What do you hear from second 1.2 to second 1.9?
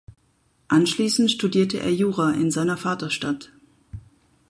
studierte